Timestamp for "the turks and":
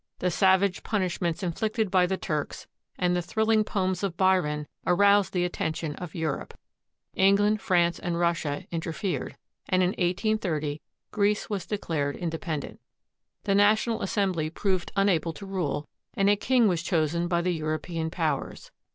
2.07-3.15